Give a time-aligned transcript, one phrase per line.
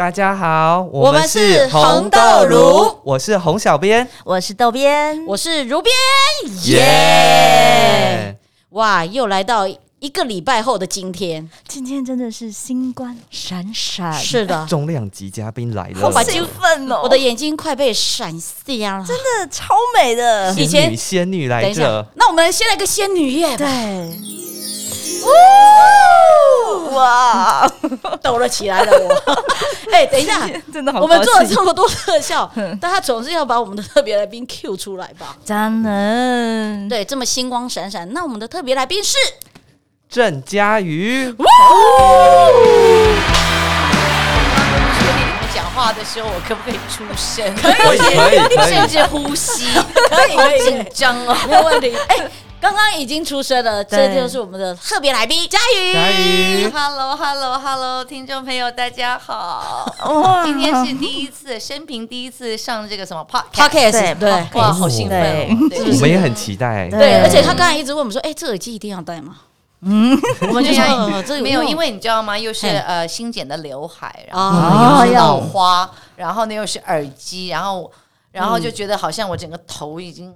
[0.00, 2.18] 大家好，我们是红豆
[2.48, 5.94] 如，我是红小编，我是豆编，我是如编，
[6.64, 8.34] 耶！
[8.70, 17.02] 哇，又来到一个礼拜后的今天，今天真的是星光闪闪，是的，重量级嘉宾来了，好兴奋哦！
[17.02, 23.66] 我的眼睛快被闪瞎了，真的超美的，以前仙女来着，那我们先来个仙女耶，对。
[26.90, 27.70] 哇，
[28.22, 28.92] 抖了起来了！
[28.98, 29.44] 我，
[29.92, 32.50] 哎，等一下，真的好，我们做了这么多特效，
[32.80, 35.36] 但 他总是要把我们的特别来宾 Q 出来吧？
[35.44, 38.12] 真的，对，这么星光闪闪。
[38.12, 39.16] 那我们的特别来宾是
[40.08, 41.32] 郑佳瑜。
[41.38, 41.46] 哇！
[45.54, 47.54] 讲话的时候，我可不可以出声？
[47.56, 49.66] 可以，可以，甚至呼吸，
[50.08, 51.94] 可以，好紧张哦，没有问题。
[52.08, 52.30] 哎。
[52.60, 55.94] 刚刚已经出声了，这就是我们的特别来宾佳宇。
[55.94, 59.90] 佳宇，Hello，Hello，Hello，听众朋友大家好。
[60.44, 65.48] 今天是第一次，生平第一次上这个什么 Podcast，对，哇，好兴奋，
[65.90, 66.90] 我们也很期待。
[66.90, 69.38] 对，而且他刚才一直问我们说：“哎，这耳机一定要戴吗？”
[69.80, 72.38] 嗯，我们就想这没有，因为你知道吗？
[72.38, 77.90] 又是呃新剪的刘海，然后又是老花，然后呢又是耳机，然后
[78.30, 80.34] 然后就觉得好像我整个头已经。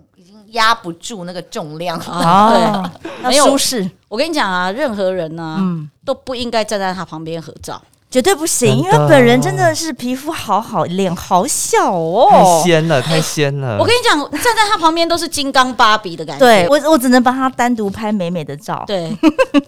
[0.55, 3.89] 压不住那个重量， 对，没有舒适。
[4.09, 5.61] 我跟你讲啊，任何人呢，
[6.05, 8.77] 都不应该站在他旁边合照，绝对不行。
[8.77, 13.77] 因为本人真的是皮肤好好，脸好小哦，太仙了，太仙了。
[13.79, 16.45] 我跟你讲，站在他旁边都是金刚芭比的感觉。
[16.45, 18.85] 对我，我只能帮他单独拍美美的照。
[18.87, 19.17] 对，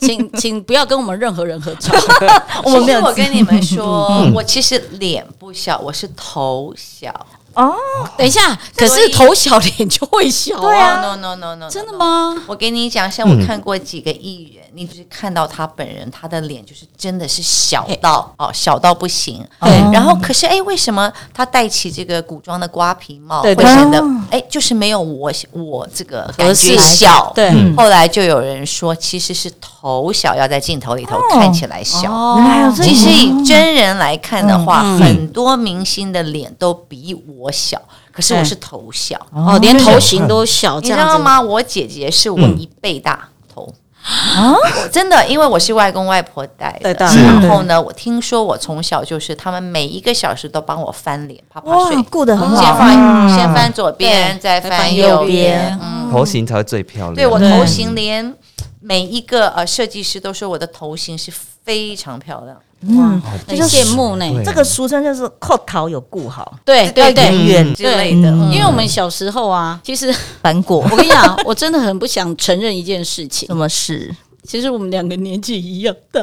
[0.01, 1.93] 请 请不要跟我们任何人合照。
[2.63, 3.01] 我没有。
[3.01, 7.13] 我跟你们说，我其实脸不小，我是头小。
[7.57, 7.75] 哦，
[8.19, 12.35] 等一下，可是头小脸就会小啊？No No No No，真的吗？
[12.47, 19.43] 我给你讲，像我看过几个艺人，你只是看到他本人，他的脸就是真的是小到哦，小到不行。
[19.63, 27.33] 对，然后可是哎，为什么他戴起这个古装的瓜皮帽会显得哎，就是没有我我这个感觉小？
[27.35, 32.39] 对，后来就有人说，其实是头小要在镜头里头看起来小。
[32.75, 37.47] 其实以真人来看的话，很多明星的脸都比我。
[37.47, 41.41] 我小，可是我是头小哦，连头型都小，你知道吗？
[41.41, 43.73] 我姐姐是我一倍大头
[44.07, 44.55] 啊！
[44.93, 46.95] 真的，因为我是外公外婆带的。
[46.95, 52.63] 然后呢，我听说我从小就是他们每一个小时都帮我翻脸，啪啪睡，顾得很好。
[52.63, 55.77] 先翻先翻左边，再翻右边，
[56.13, 57.15] 头型才会最漂亮。
[57.15, 58.33] 对我头型，连
[58.81, 61.33] 每一个呃设计师都说我的头型是
[61.65, 62.57] 非常漂亮。
[62.83, 64.25] 嗯，很羡慕呢。
[64.45, 68.29] 这个俗称就是扣桃有顾好，对对对，圆圆之类的。
[68.53, 70.79] 因为我们小时候啊，其实 反过。
[70.79, 73.47] 我跟你讲，我真的很不想承认一件事情。
[73.47, 74.15] 什么事？
[74.47, 76.21] 其实我们两个年纪一样大。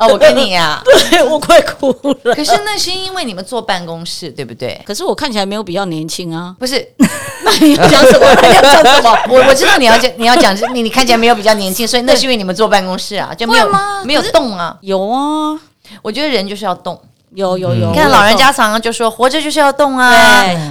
[0.00, 1.88] 哦，我跟你呀， 对我快哭
[2.22, 2.34] 了。
[2.34, 4.80] 可是那是因为你们坐办公室，对不对？
[4.86, 6.54] 可是我看起来没有比较年轻啊。
[6.58, 6.86] 不是，
[7.44, 8.26] 那你要讲什么？
[8.42, 9.18] 你要讲什么？
[9.28, 13.68] 我我知道你要讲，你要讲，你你看起来没有比较年轻，所以那是因为你们坐办公室啊，就没有
[14.04, 14.76] 没有动啊？
[14.80, 15.58] 有啊。
[16.00, 16.98] 我觉得人就是要动，
[17.34, 17.90] 有有有。
[17.90, 20.12] 你看老人家常常就说，活着就是要动啊。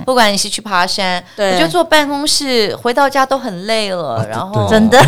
[0.05, 4.25] 不管你是去爬山，我就坐办公室，回到家都很累了。
[4.29, 5.00] 然后真的，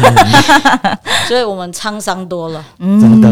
[1.28, 2.64] 所以我们沧桑多了。
[2.80, 3.30] 真的。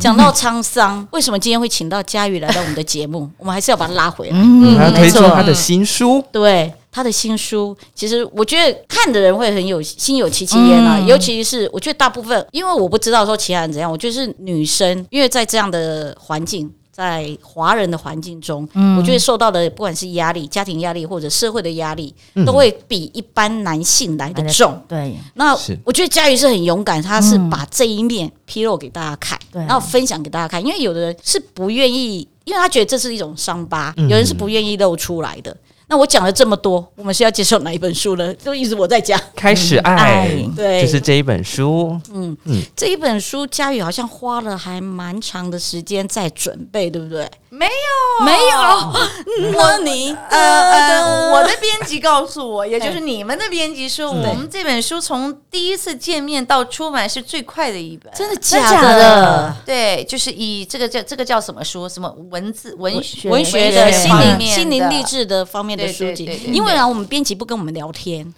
[0.00, 3.28] 讲到沧桑，为什么今天会请到佳宇来到我们的节目？
[3.38, 4.36] 我们还是要把他拉回来。
[4.36, 6.22] 嗯，他推出他的新书。
[6.32, 6.72] 对。
[6.94, 18.62] 他的新书，其实我觉得看的人会很有心有戚戚焉啊，尤其是我觉得大部分，因为我不知道说其他人怎样，我觉得是女生，因为在这样的环境，在华人的环境中，
[18.96, 22.14] 我觉得受到的不管是压力、家庭压力或者社会的压力，
[22.46, 24.80] 都会比一般男性来的重。
[24.86, 25.52] 对，那
[25.82, 35.56] 我觉得佳瑜是很勇敢，他是把这一面披露给大家看，然后分享给大家看，因为有的人是不愿意，因为他觉得这是一种伤疤，有人是不愿意露出来的。
[35.94, 38.34] 那我讲了这么多，我们是要介绍哪一本书呢？
[38.34, 41.96] 就一直我在讲，开始爱，对，就是这一本书。
[42.12, 47.30] 嗯嗯，这一本书，佳宇好像花了还蛮长的时间在准备，对不对？
[47.48, 58.12] 没有没有，那你呃呃，我的编辑告诉我，也就是你们的编辑说，我们这本书从第一次见面到出版是最快的一本。
[58.12, 59.54] 真的假假的？
[59.64, 61.88] 对，就是以这个叫这个叫什么书？
[61.88, 66.24] 什么文字文学文学的心方灵面心灵励志的方面的对书籍。
[66.26, 68.32] 对对对，因为啊，我们编辑不跟我们聊天，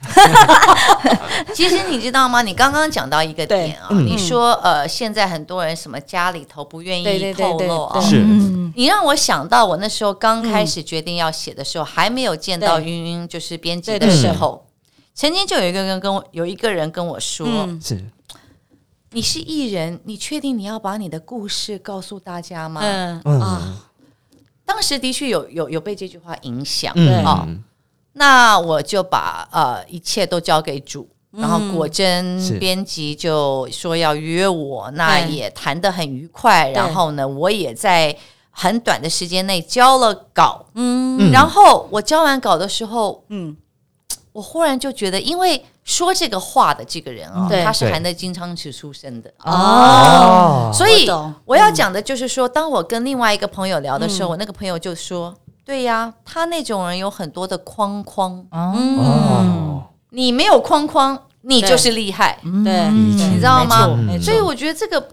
[1.54, 2.42] 其实你知道吗？
[2.42, 8.22] 你刚刚讲到一个点啊，你说呃，现在很多人什么家里头不愿意透露啊，是。
[8.22, 14.66] 嗯，你让我想到我那时候刚开始决定要写的时候，还没有见到对云云就是编辑的时候，
[15.14, 17.46] 曾经就有一个人跟我有一个人跟我说。
[17.48, 18.04] 嗯，是，
[19.12, 22.80] 你是艺人，你确定你要把你的故事告诉大家吗？
[22.82, 23.22] 嗯。
[23.24, 23.40] 嗯。
[23.40, 23.76] 啊，
[24.66, 27.62] 当时的确有有有被这句话影响，对哦，嗯，
[28.14, 38.14] 那我就把呃一切都交给主，然后果真编辑就说要约我，那也谈得很愉快，然后呢，我也在
[38.50, 41.30] 很短的时间内交了稿，嗯嗯。
[41.30, 43.56] 然后我交完稿的时候，嗯，
[44.36, 49.32] 我忽然就觉得，因为说这个话的这个人啊、对他是对含着金汤匙出生的。
[49.42, 51.08] 哦，所以
[51.46, 55.34] 我要讲的就是说，当我跟另外一个朋友聊的时候，我那个朋友就说
[55.64, 62.38] ：“对呀，他那种人有很多的框框，嗯，哦，你没有框框，你就是厉害。
[62.62, 63.88] 对，你知道吗
[64.20, 65.08] 所以我觉得这个。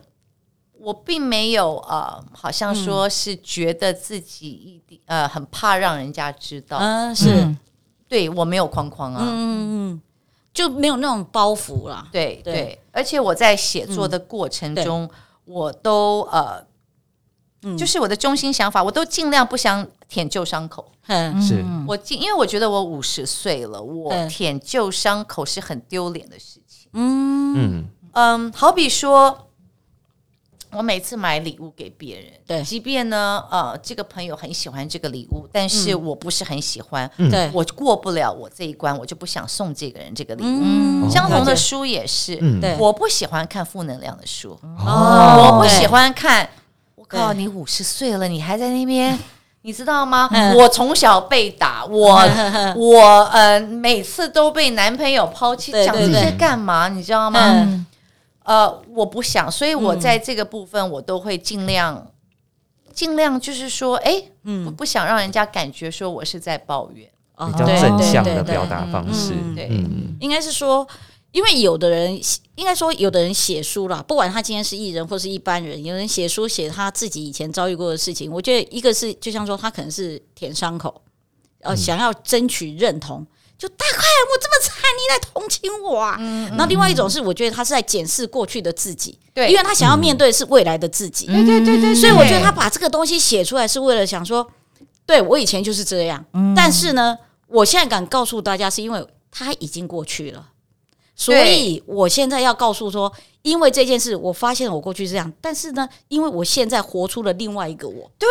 [0.86, 7.58] 我并没有呃，好像说是觉得自己一定呃很怕让人家知道，嗯是，嗯
[8.14, 10.02] 对我没有框框啊，嗯嗯，
[10.54, 12.54] 就没有那种包袱啦，对对。
[12.54, 15.10] 对，而且我在写作的过程中，
[15.46, 16.64] 我都呃，
[17.64, 17.76] 嗯。
[17.76, 20.92] 就是我的中心想法，我都尽量不想舔旧伤口。
[21.08, 21.42] 嗯。
[21.42, 26.88] 是，我尽，因为我觉得我五十岁了，我舔旧伤口是很丢脸的事情。
[26.94, 29.48] 嗯，嗯，嗯，好比说，
[30.76, 32.64] 我每次买礼物给别人，对。
[32.64, 40.62] 即便呢，呃，这个朋友很喜欢这个礼物，但是我不是很喜欢，对，我过不了我这一关，我就不想送这个人这个礼物。
[40.64, 41.10] 嗯。
[41.10, 42.60] 相同的书也是，嗯。
[42.60, 42.76] 对。
[42.80, 45.52] 我不喜欢看负能量的书，哦。
[45.52, 46.50] 我不喜欢看。
[46.96, 47.38] 我靠，对。
[47.38, 49.18] 你五十岁了，你还在那边，
[49.62, 50.30] 你知道吗？
[50.32, 50.56] 嗯。
[50.56, 52.22] 我从小被打，我
[52.76, 56.90] 我呃每次都被男朋友抛弃，讲这些干嘛？
[56.90, 57.40] 你知道吗？
[57.44, 57.86] 嗯
[58.44, 62.08] 呃，我不想，所以我嗯在这个部分我都会尽量。
[62.94, 70.88] 尽量就是说，哎，嗯我不想让人家感觉说我是在抱怨，哦比较对正向对对对的表达方式，嗯对嗯，应该是说，
[71.32, 72.14] 因为有的人
[72.54, 78.32] 应该说有的人写书啦，不管他今天是艺人或是一般人，有人写书写他自己以前遭遇过的事情。
[78.32, 81.02] 我觉得一个是就像说他可能是舔伤口，
[81.62, 83.26] 呃，想要争取认同。
[83.64, 86.18] 就大快，我这么惨，你来同情我啊？
[86.50, 89.50] 然后另外一种是，我觉得他是在检视过去的自己，对。
[89.50, 91.28] 因为他想要面对是未来的自己。
[91.28, 94.46] 对对对对，所以我觉得他把这个东西写出来是为了想说，
[95.06, 97.18] 对我以前就是这样，但是呢，
[97.48, 100.46] 我现在敢告诉大家，是因为他已经过去了，
[101.16, 108.28] 所以我现在要告诉说，因为这件事，我发现我过去是这样，但是呢，因为我现在活出了另外一个我，对，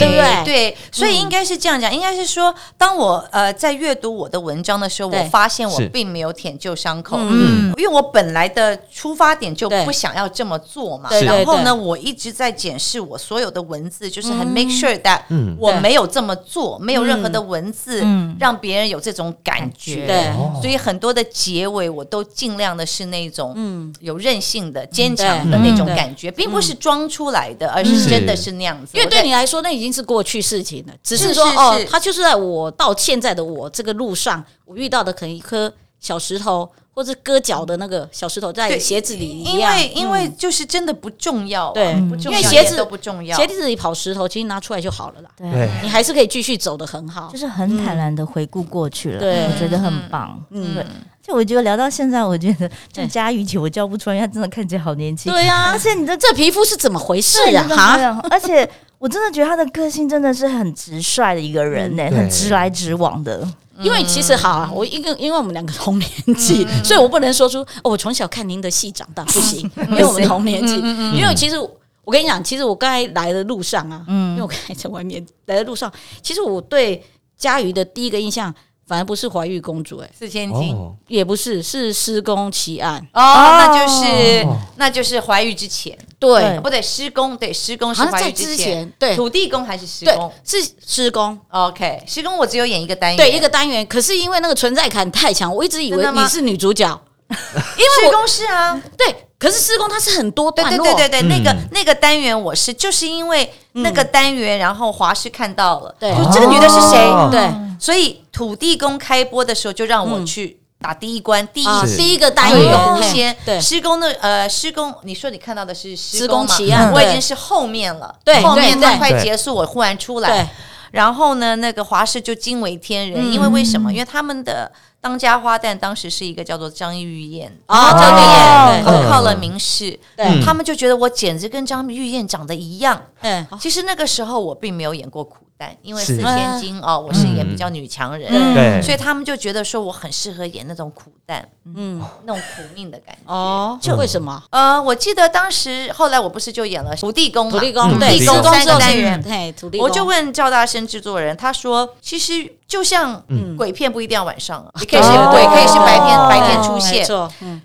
[0.00, 0.44] 对不对？
[0.44, 7.74] 对，所以应该是这样讲，应该是说，当我呃在阅读我的文章的时候，我发现我并没有舔旧伤口，嗯。
[7.76, 11.10] 因为我本来的出发点就不想要这么做嘛。
[11.20, 15.54] 然后呢，我一直在检视我所有的文字，就是很 make sure that 嗯。
[15.58, 18.34] 我没有这么做，没有任何的文字嗯。
[18.40, 20.06] 让别人有这种感觉。
[20.06, 20.28] 对。
[20.28, 20.58] 哦。
[20.62, 28.96] 所以很多的结尾我都尽量的是那种嗯，有韧性的、坚强的那种感觉，并不是装出来的，而是真的是那样子。
[28.96, 40.36] 因为对你来说，那已经是过去事情了，只是是说是是，哦他就是在我到现在的我这个路上，我遇到的可能一颗小石头，或者割脚的那个小石头在鞋子里一因，为因为嗯。
[40.36, 43.34] 就是真的不重要啊，对不重要，因为鞋子都不重要。
[43.36, 45.50] 鞋子里跑石头，其实拿出来就好了啦，对。
[45.50, 47.30] 对，你还是可以继续走的很好。
[47.32, 47.38] 就。
[47.38, 49.46] 是很坦然的回顾过去了，对。
[49.46, 50.38] 我觉得很棒。
[50.50, 50.74] 嗯。
[50.74, 50.86] 对，
[51.22, 55.32] 就我觉得聊到现在，我觉得就佳瑜姐，我叫不出来，因为她真的看起来好年轻。
[55.32, 57.66] 对呀、而且你的这皮肤是怎么回事对啊？
[57.68, 62.16] 哈，而且我真的觉得她的个性真的是很直率的一个人呢、嗯。
[62.18, 63.46] 很直来直往的。
[63.82, 70.76] 因为其实好啊，我因为因为我们两个同年纪，所以我不能说出哦，我从小看您的戏长大，不行，因为我们同年纪。
[71.16, 71.58] 因为其实
[72.04, 77.02] 我跟你讲，其实我刚才来的路上啊，因为我刚才在外面来的路上，其实我对
[77.36, 78.54] 佳瑜的第一个印象，
[78.90, 80.74] 反而不是怀玉公主、哎，四千金。
[80.74, 82.98] 哦，也不是，是施工奇案。
[83.12, 84.56] 哦，那就是哦。
[84.78, 86.42] 那就是怀玉之前，对。
[86.42, 89.14] 对，不对，施工对施工是好像在怀孕之前，对。
[89.14, 91.38] 土地公还是施对工是施工。
[91.50, 97.00] ？OK，施工我只有演一个单元，对一个单元，可是因为那个存在感太强，我一直以为你是女主角。
[97.30, 106.14] 因为施工是啊，对，可是施工它是很多对段落，对对对对，那个嗯那个单元我是就是因为那个单元，然后华师看到了，对。
[106.14, 106.98] 就这个女的是谁？
[106.98, 107.30] 哦。
[107.32, 107.50] 对。
[107.80, 113.58] 所以土地公开播的时候就让我去打第一关，第一第一个单单元先对。
[113.58, 116.54] 施工的呃施工，你说你看到的是施施工嘛？
[116.54, 120.28] 奇案我已经是后面了，对后面对它快结束，我忽然出对。
[120.28, 120.50] 来，
[120.90, 123.90] 然后呢，那个华师就惊为天人，因为为什么？
[123.90, 124.70] 因为他们的
[125.00, 133.00] 当家花旦当时是一个叫做张玉燕啊，哦张玉燕，靠了明视，对他们就觉得我简直跟张玉燕长得一样。
[133.22, 136.16] 嗯，其实那个时候我并没有演过苦旦，因为是。
[136.16, 138.54] 四千金哦，我是演比较女强人，嗯。
[138.54, 141.42] 对，所以他们就觉得说我很适合演那种苦旦，
[141.74, 143.32] 嗯，那种苦命的感觉。
[143.32, 144.42] 哦，就为什么？
[144.50, 149.22] 呃，我记得当时后来我不是就演了土地公嘛，土地公嗯对，土地公三单元。
[149.22, 153.56] 对，土地公，我就问赵大生制作人，他说其实就像嗯。
[153.56, 157.04] 鬼片不一定要晚上啊，你可以是哦鬼，可以是白天哦白天出现。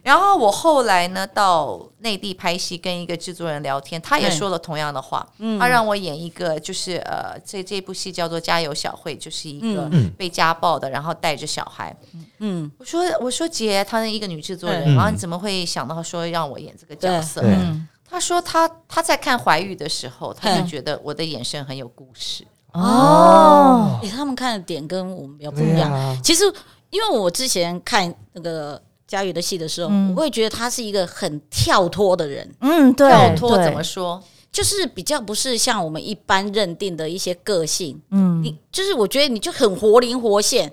[0.04, 5.58] 然后我后来呢到内地拍戏，跟一个制作人聊天，他也说了同样的话，嗯。
[5.60, 10.10] 他让我演一个就是呃这这部戏叫做《加油小慧》，就是一个嗯。
[10.18, 11.96] 被家暴的，然后带着小孩。
[12.40, 17.40] 嗯，我说我说姐，她是一个女制作人，嗯然后你怎么会想到说让我演这个角色？
[17.42, 17.52] 对。
[17.54, 17.88] 嗯。
[18.08, 20.68] 他说他他在看怀玉的时候，他就嗯。
[20.68, 22.46] 觉得我的眼神很有故事。
[22.76, 25.92] 哦，诶他们看的点跟我们比较不一样。
[25.92, 26.44] 啊，其实，
[26.90, 30.14] 因为我之前看那个佳宇的戏的时候，嗯。
[30.16, 34.22] 我会觉得他是一个很跳脱的人，嗯，对，跳脱怎么说？
[34.52, 38.02] 就是比较不是像我们一般认定的一些个性。
[38.12, 40.72] 嗯，你就是我觉得你就很活灵活现，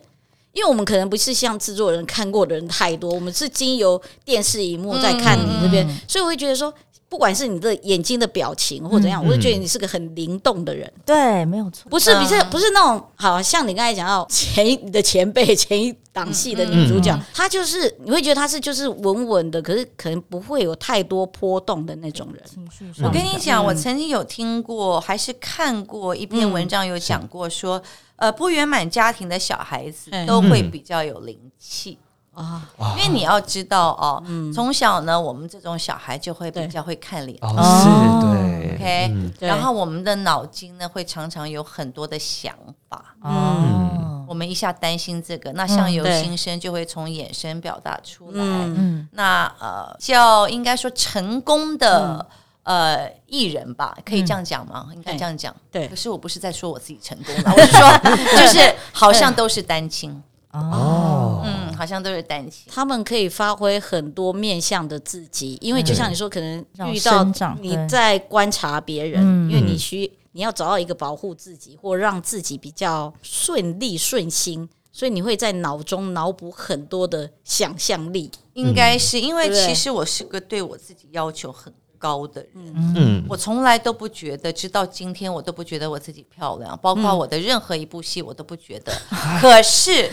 [0.52, 6.72] 因为我们可能不是像制作人看过的人太多，我们是经由电视荧幕在看你这边，所以我会觉得说，
[7.12, 22.42] 不管是你的眼睛的表情或怎样，我就觉得你是个很灵动的人，对，没有错，不是嗯不是不是那种好像你刚才讲到前一你的前辈前一档戏的女主角，她就是你会觉得她是就是稳稳的，可是可能不会有太多波动的那种人。
[22.46, 27.82] 情绪我跟你讲，我曾经有听过，还是看过一篇文章，有讲过说，
[28.16, 30.26] 呃，不圆满家庭的小孩子嗯。
[30.26, 31.98] 都会比较有灵气。
[32.34, 32.62] 啊，
[32.96, 34.22] 因为你要知道哦，
[34.54, 36.68] 从小呢，我们这种小孩就会比对。
[36.68, 37.38] 较会看脸。
[37.38, 38.74] 是，对。
[38.74, 39.32] OK，、嗯。
[39.40, 42.54] 然后我们的脑筋呢会常常有很多的想
[42.88, 48.42] 法，嗯，我们一下担心这个，那相由心生就会从眼神表达出来。
[48.42, 49.08] 嗯嗯。
[49.12, 52.26] 那呃，叫应该说成功的、
[52.62, 54.88] 呃艺人吧，可以这样讲吗？
[54.94, 55.54] 应该这样讲。
[55.70, 55.86] 对。
[55.86, 57.98] 可是我不是在说我自己成功了，我是说，
[58.40, 62.70] 就是好像都是单亲，哦，嗯，好像都是担心。
[62.72, 67.24] 他们可以发挥很多面向的自己，因为就像你说，可能遇到
[67.60, 69.50] 你在观察别人，嗯。
[69.50, 78.30] 因为你需你要找到一个保护自己或让自己比较顺利顺心，所以你会在脑中脑补很多的想象力。
[78.54, 88.92] 应该是因为其实我是个对我自己要求很高的人，嗯，我从来都不觉得，直到今天我都不觉得我自己漂亮，包括我的任何一部戏我都不觉得。
[89.40, 90.10] 可是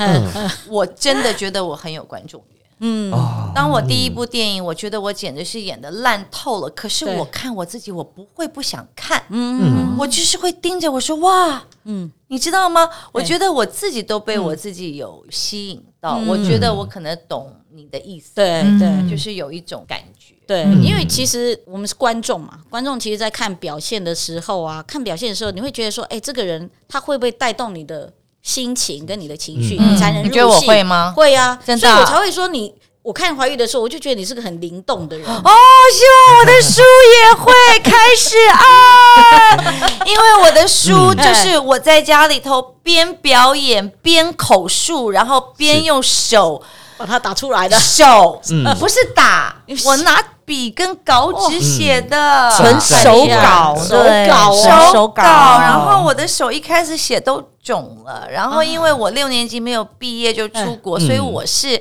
[0.67, 2.59] 我真的觉得我很有观众缘。
[2.81, 6.69] 嗯，哦，当我第一部电影，我觉得我简直是演的烂透了。
[6.69, 9.97] 可是我看我自己，我不会不想看，嗯。
[9.97, 12.89] 我就是会盯着我说哇，嗯，你知道吗？
[13.11, 19.09] 我觉得我自己都被我自己有吸引到，我觉得我可能懂你的意思，对嗯对。
[19.09, 20.05] 就是有一种感觉。
[20.49, 29.93] 对，因为其实我们是观众嘛，观众其实，在看表现的时候啊，看表现的时候，你会觉得说，哎，这个人他会不会带动你的心情跟你的情绪，嗯。
[29.93, 31.13] 你才能入戏你觉得我会吗？
[31.15, 31.95] 会啊，真的啊。
[31.95, 32.73] 所以我才会说你。
[33.01, 35.25] 我看怀玉的时候，我就觉得你是个很灵动的人。
[35.25, 36.81] 哦，希望我的书
[37.15, 46.61] 也会开始啊， 因为我的书就是我在家里头边表演边口述，然后边用手
[46.97, 48.39] 把它打出来的，手，
[48.77, 53.95] 不是打，我拿笔跟稿纸写的，纯哇手稿，手
[54.27, 61.05] 稿哦手手稿，然后我的手一开始写都肿了，然后因为我六年级没有毕业就出国，嗯。
[61.05, 61.79] 所以我是。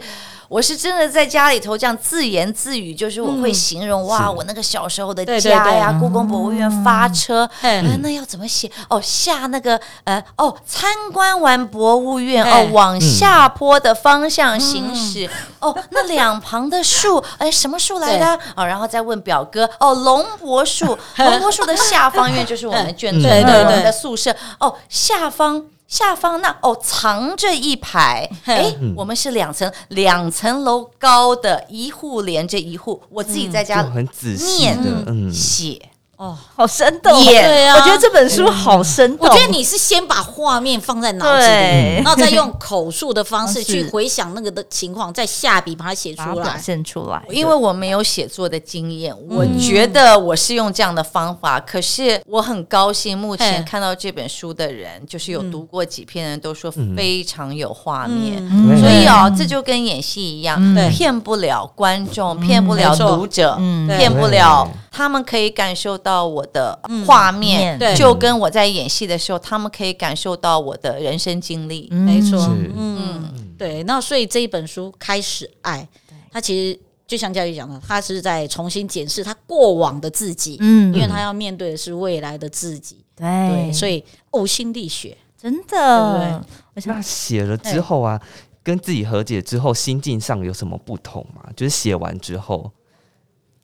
[0.48, 6.00] 我是真的在家里头这样自言自语，就是我会形容、哇，我那个小时候的家呀，对。
[6.00, 7.84] 故宫博物院发车，嗯。
[7.84, 8.70] 呃那要怎么写？
[8.88, 15.28] 哦，下那个呃，哦，参观完博物院，哦嗯，往下坡的方向行驶，
[15.60, 18.38] 哦，那两旁的树， 哎，什么树来的？
[18.56, 23.64] 哦，然后再问表哥，哦，龙柏树， 龙柏树的下方，因为就是我们眷村，对对对。
[23.64, 25.62] 我们的宿舍，哦，下方。
[25.88, 33.02] 下方那哦，藏着一排， 哎，我们是两层两层楼高的，一户连着一户。
[33.08, 35.80] 我自己在家就很仔细念的，嗯，写，
[36.18, 37.76] 哦，好生动，演对啊。
[37.76, 39.28] 我觉得这本书好生动。
[39.28, 46.34] 我觉得你是先把画面放在脑子里，然后再用口述的方式去 回想那个的情况，再下笔把它写出来。
[46.34, 46.58] 表出来。
[46.58, 51.60] 现出来，因为我没有写作的经验，我觉得我是用这样的方法。
[51.60, 58.38] 可是我很高兴，目前看到这本书的人，就是有读过几篇的人都说非常有画面。
[58.80, 60.88] 所以哦，这就跟演戏一样，对。
[60.90, 63.86] 骗不了观众，骗不了读者，嗯。
[63.96, 67.94] 骗不了他们可以感受到我的画面，嗯对。
[67.96, 71.88] 就跟我在演戏的时候，他们可以感受到我的人生经历。
[71.90, 72.38] 没错，
[72.76, 73.82] 嗯，对。
[73.84, 75.86] 那所以这一本书《开始爱》，
[76.30, 80.94] 他其实就像教育讲的，他是在重新检视他过往的自己，嗯。
[80.94, 83.26] 因为他要面对的是未来的自己，对。
[83.26, 86.18] 对，所以呕心沥血，真的。
[86.18, 88.20] 对，我想那写了之后啊，
[88.62, 91.42] 跟自己和解之后，心境上有什么不同吗？
[91.56, 92.70] 就是写完之后，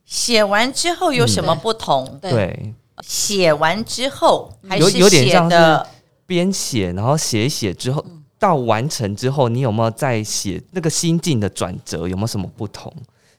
[0.04, 2.18] 写完之后有什么不同？
[2.20, 5.86] 对对，写完之后还有是写有点像的
[6.26, 8.04] 边写，然后写一写之后，
[8.38, 12.06] 到完成之后，你有没有在写那个心境的转折？
[12.06, 12.92] 有没有什么不同？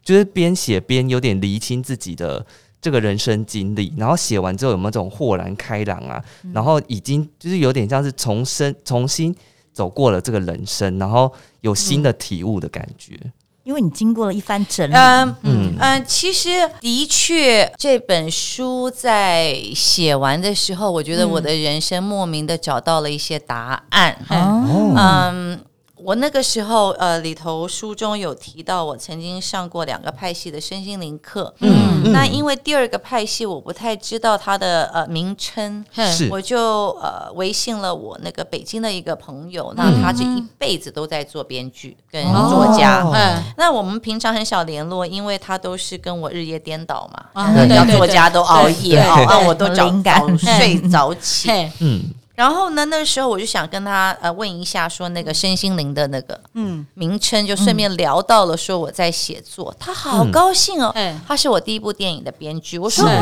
[0.03, 2.45] 就是边写边有点厘清自己的
[2.79, 6.23] 这个人生经历，然后写完之后有没有这种豁然开朗啊？
[6.53, 9.35] 然后已经就是有点像是重生、重新
[9.73, 11.31] 走过了这个人生，然后
[11.61, 13.19] 有新的体悟的感觉。
[13.65, 15.75] 因为你经过了一番整理，嗯嗯。
[15.77, 24.17] 嗯，其实的确，这本书在写完的时候，我觉得我的人生莫名的找到了一些答案。
[24.29, 25.59] 哦，嗯，
[25.97, 31.53] 我那个时候呃，里头书中有提到，我曾经上过两个派系的身心灵课。
[31.59, 36.27] 嗯那因为第二个派系我不太知道它的呃名称，是。
[36.29, 43.03] 我就呃微信了我那个北京的一个朋友，那他这一辈子都在做编剧跟作家。
[43.03, 43.11] 哦。
[43.13, 47.95] 嗯，那我们平常很少联络，因为他都是跟我日夜颠倒嘛，啊人家对对。
[47.95, 50.21] 对作家都熬夜啊我都早感。
[50.21, 51.49] 早睡早起。
[51.79, 52.03] 嗯，
[52.35, 60.91] 然后呢，那个时候我就想跟他呃问一下，说那个身心灵的那个嗯，名称，就顺便聊到了说我在写作，他好高兴哦。
[60.95, 62.77] 嗯，他是我第一部电影的编剧。
[62.77, 63.15] 我说是。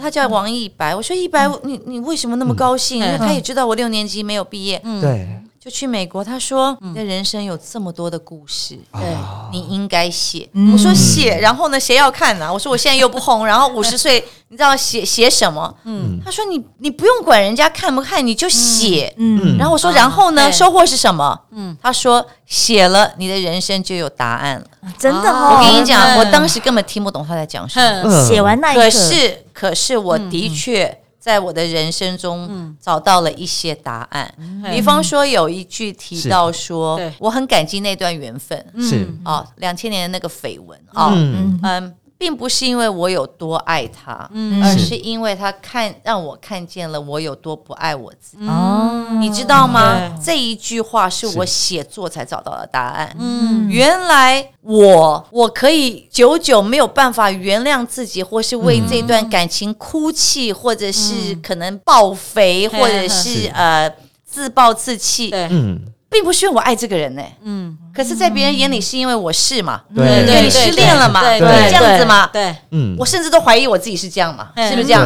[0.00, 2.98] 他叫王一白，我说一白，你你为什么那么高兴？
[2.98, 5.28] 因为他也知道我六年级没有毕业，对，
[5.64, 6.22] 就去美国。
[6.22, 9.16] 他说你的人生有这么多的故事，对，
[9.50, 10.46] 你应该写。
[10.70, 15.74] 我说写，然后呢，谁要看呢、我说我现在又不红， 然后五十岁，你知道写写什么？
[15.84, 19.14] 嗯，他说你你不用管人家看不看，你就写。
[19.16, 20.42] 嗯，然后我说，然后呢？
[20.50, 21.40] 对收获是什么？
[21.52, 24.66] 嗯，他说写了，你的人生就有答案了。
[24.98, 28.02] 真的哦哦，我跟你讲，嗯我当时根本听不懂他在讲什么。
[28.04, 34.30] 嗯写完那一刻，可是，可是我的确在我的人生中找到了一些答案。
[34.70, 38.62] 比方说，有一句提到说，我很感激那段缘分。
[38.78, 40.78] 是，哦，两千年的那个绯闻。
[40.92, 41.58] 哦，嗯。
[41.62, 44.30] 嗯，并不是因为我有多爱他，
[44.62, 48.48] 而是因为他看让我看见了我有多不爱我自己。
[48.48, 50.08] 哦，你知道吗？
[50.16, 50.24] 对？
[50.24, 53.14] 这一句话是我写作才找到的答案。
[53.18, 63.48] 嗯，原来我我可以久久没有办法原谅自己，或是为这段感情哭泣，或者是可能爆肥，或者是是。
[63.48, 63.94] 呃
[64.26, 65.80] 自暴自弃，对，嗯，
[66.14, 70.06] 并不是因为我爱这个人呢、嗯，可是，在别人眼里是因为我是嘛，对。
[70.20, 74.68] 因为你失恋了嘛，对这样子嘛，对，嗯，我甚至都怀疑我自己是这样嘛，嗯。
[74.70, 75.04] 是不是这样？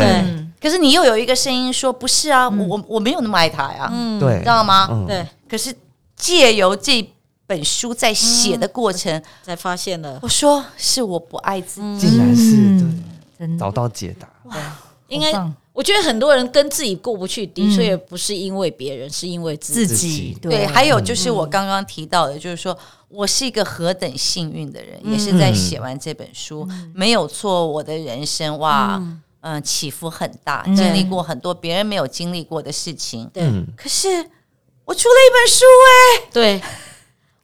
[0.61, 4.21] 可是你又有一个声音说不是啊，我我我没有那么爱他呀，嗯。
[4.21, 4.87] 对，知道吗？
[4.91, 5.07] 嗯。
[5.07, 5.75] 对，可是
[6.15, 7.03] 借由这
[7.47, 12.53] 本书在写的过程，才发现了，我说是我不爱自己，竟然是
[13.39, 13.59] 真的。
[13.59, 14.57] 找到解答，哇
[15.09, 15.33] 应该
[15.79, 19.87] 我觉得很多人跟自己过不去，的确也不是因为别人，是因为自己。
[19.87, 29.01] 自己己对，还有就是我刚刚提到的，就是说我是一个何等幸运的人，也是嗯在写完这本书，没有错，我的人生哇，
[29.43, 33.31] 嗯、起伏很大，经历过很多别人没有经历过的事情。
[33.33, 33.45] 对。
[33.45, 34.09] 嗯，可是
[34.85, 36.63] 我出了一本书、哎，对，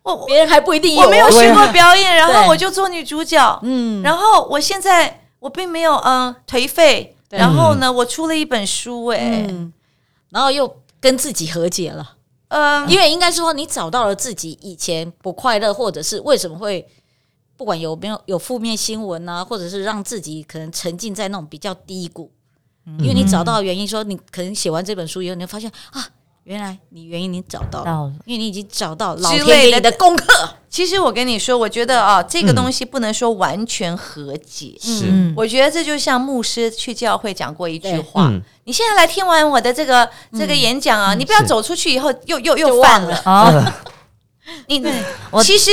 [0.03, 1.03] 我我别人还不一定有。
[1.03, 9.73] 我没有学过表演，然后我就做女主角，嗯，然后我现在我并没有嗯颓废，对然后呢，我出了一本书、哎，嗯，
[10.31, 12.17] 然后又跟自己和解了，
[12.49, 16.87] 嗯，因为应该说你找到了自己以前不快乐，或者是为什么会
[17.57, 22.31] 不管有没有有负面新闻啊，或者是让自己可能沉浸在那种比较低谷，
[22.99, 26.09] 因为你找到原因，说你可能写完这本书以后，你会发现啊，
[26.45, 30.27] 原来你原因你找到了，因为你已经找到老之天给你的功课。
[30.69, 32.55] 其实我跟你说，我觉得啊，这个嗯。
[32.55, 34.77] 东西不能说完全和解。
[34.81, 38.43] 是，嗯，我觉得这就像牧师去教会讲过一句话：嗯。
[38.65, 43.75] 你现在来听完我的这个这个演讲啊，你不要走出去以后又又又犯忘了。
[44.69, 44.85] 你
[45.31, 45.71] 我其实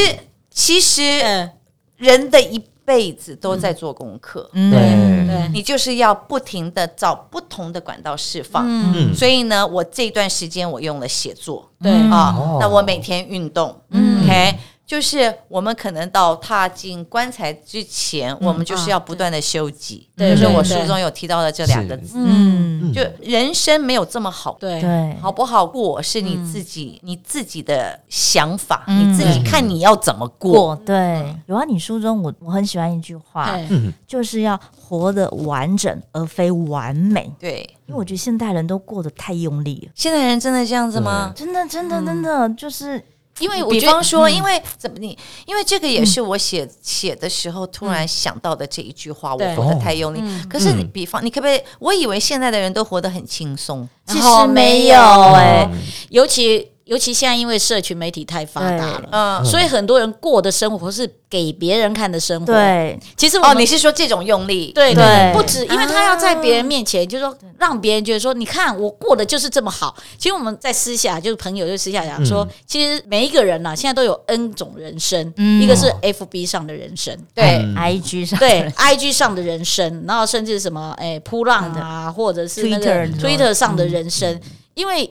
[0.49, 1.51] 其实嗯，
[1.97, 4.49] 人的一辈子都在做功课。
[4.51, 4.69] 嗯。
[4.69, 4.80] 对。
[5.25, 5.47] 对。
[5.54, 9.15] 你就是要不停的找不同的管道释放，嗯。
[9.15, 11.89] 所以呢，我这段时间我用了写作，对。
[12.12, 12.58] 啊，哦。
[12.60, 14.56] 那我每天运动，嗯，OK，
[14.91, 20.32] 就是我们可能到踏进棺材之前，我们就是要不断的修己，对。
[20.32, 24.58] 就是我书中有提到的这两个字，嗯，就人生没有这么好。
[24.60, 24.82] 对。
[24.82, 29.13] 对，好不好过是你自己、你自己的想法，嗯。
[29.13, 30.51] 你自己看你要怎么过。
[30.51, 31.34] 过对。
[31.45, 33.58] 有啊，你书中我我很喜欢一句话，
[34.06, 41.32] 就是要活得完整而非完美，对，因为我觉得现代人都过得太用力了，现代人真的这样子吗？
[41.34, 43.01] 真的真的真的就是
[43.39, 49.55] 因为我觉得比方说，因为怎么你，因为这个也是我写写的时候突然想到的这一句话，我对。
[49.55, 50.19] 活得太用力。
[50.21, 50.89] 嗯可是你嗯。
[50.91, 51.61] 比方，你可不可以？
[51.79, 55.69] 我以为现在的人都活得很轻松，其实没有有哎，
[56.09, 59.45] 尤其尤其现在因为社群媒体太发达了，嗯。
[59.45, 64.73] 所以很多人过的生活是给别人看的生活。，对，哦，其实我们你是说这种用力？
[64.73, 69.95] 对对对，不止，因为他要在别人面前，就是说让别人觉得说，你看我过的就是这么好。
[70.17, 75.63] 其实我们在私下，就是朋友就私下讲说，其实每一个人呐、现在都有 N 种人生，嗯。
[75.63, 77.60] 一个是 FB 上的人生，对。
[77.60, 77.73] 嗯。
[77.73, 84.38] IG 上对 IG 上的人生，然后甚至什么哎扑浪啊，或者是那个 Twitter 这种 Twitter 上的人生，
[84.73, 85.10] 因为。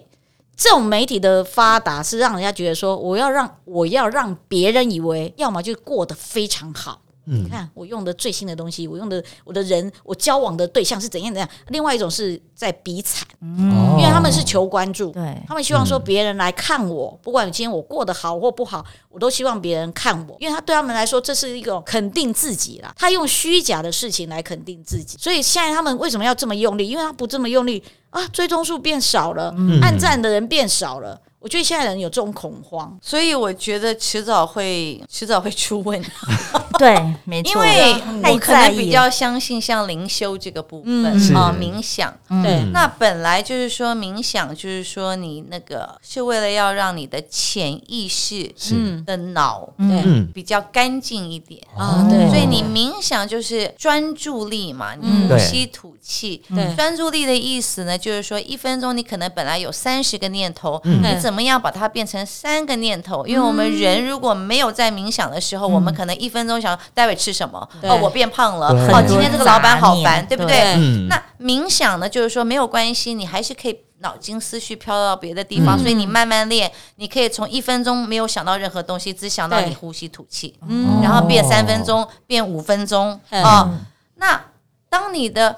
[0.62, 11.49] 这种媒体的发达是让人家觉得说，我要让我要让别人以为，要么就过得非常好，嗯你看我用的最新的东西，我用的我的人，我交往的对象是怎样怎样。
[11.69, 22.93] 另外一种是在比惨，哦因为他们是求关注，对他们希望说别人来看我，不管今天我过得好或不好，我都希望别人看我，因为他对他们来说这是一种肯定自己啦。
[22.97, 26.88] 他用虚假的事情来肯定自己，所以现在他们为什么要这么用力？
[26.88, 31.21] 因为他不这么用力啊，追踪数变少了，暗赞的人变少了。
[31.38, 36.11] 我觉得现在人有这种恐慌，所以我觉得迟早会迟早会出问题，
[36.81, 42.12] 对，没错，因为太我可在意能比较相信像灵修这个部分嗯啊，冥想。
[42.43, 42.64] 对。
[42.73, 49.03] 那本来就是说冥想，就是说你那个是为了要让你的潜意识是。
[49.05, 50.27] 的脑对嗯。
[50.33, 51.61] 比较干净一点。
[51.77, 55.29] 啊，对，所以你冥想就是专注力嘛，你嗯。
[55.29, 56.43] 呼吸吐气。
[56.49, 56.75] 对。
[56.75, 61.03] 专注力的意思呢，就是说一分钟你可能本来有三十个念头，嗯。
[61.03, 63.27] 你怎么样把它变成三个念头？
[63.27, 70.74] 因为我们人如果没有在冥想的时候，我们可能一分钟想待会吃什么，哦，我变胖了，哦，今天这个老板好烦，对不对？
[70.76, 71.09] 嗯。
[71.09, 75.80] 那冥想呢，就是说没有关系，你还是可以脑筋思绪飘到别的地方，嗯。
[75.80, 81.00] 所以你慢慢练，你可以从一分钟没有想到任何东西，只想到你呼吸吐气，嗯。
[81.02, 83.42] 然后变三分钟，变五分钟嗯。
[83.42, 83.70] 啊、
[84.16, 84.40] 那
[84.88, 85.56] 当你的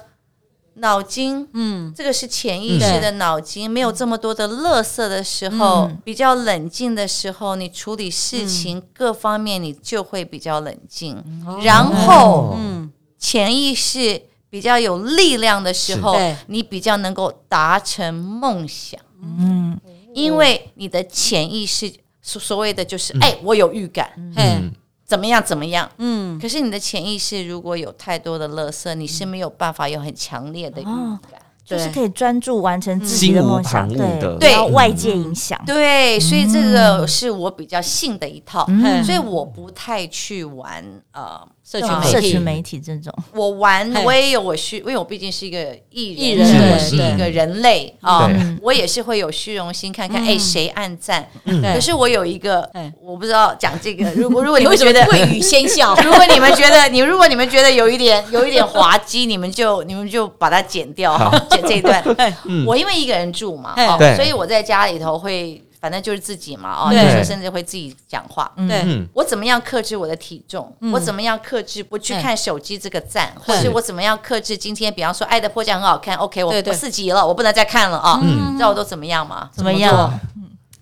[0.75, 11.23] 脑筋，嗯，这个是潜意识的脑筋，没有这么多的乐色的时候，比较冷静的时候，你处理事情各方面你就会比较冷静，
[11.61, 12.55] 然后。
[12.57, 19.79] 嗯，潜意识比较有力量的时候，你比较能够达成梦想，嗯，
[20.13, 21.89] 因为你的潜意识
[22.21, 24.71] 所所谓的就是，哎、我有预感，嘿，嗯
[25.05, 25.89] 怎么样怎么样。
[25.97, 31.39] 嗯，可是你的潜意识如果有太多的垃圾，你是没有办法有很强烈的预哦感。
[31.65, 35.57] 就是可以专注完成自己的梦想，对，对外界影响。
[35.65, 50.27] 对，所以这个是我比较信的一套，嗯所以我不太去玩呃社群媒体，社群媒体这种，我玩我也有我虚，因为我毕竟是一个艺人，艺人是一个人类啊对，我也是会有虚荣心，看看嗯。
[50.27, 51.25] 哎谁按赞。
[51.45, 55.01] 对可是我有一个哎，我不知道讲这个， 如果 如果你们觉得。
[55.05, 55.95] 么未雨先笑？
[56.03, 62.03] 如果你们觉得你如果你们觉得有一点有一点滑稽，你们就你们就把它剪掉哈，剪这一段。
[62.67, 63.73] 我因为一个人住嘛，
[64.15, 68.49] 所以我在家里头会，反正就是自己嘛，哦，有时候甚至会自己讲话。
[68.55, 70.73] 对，嗯我怎么样克制我的体重？
[70.93, 78.17] 我怎么样克制不去看手机这个赞，或是我怎么样克制今天，比方说《爱的迫降》很好看，OK，我四级了，我不能再看了啊！
[78.23, 79.49] 你知道我都怎么样吗？
[79.51, 80.17] 怎么样？